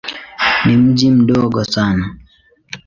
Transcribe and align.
Ni 0.65 0.77
mji 0.77 1.11
mdogo 1.11 1.63
sana. 1.63 2.15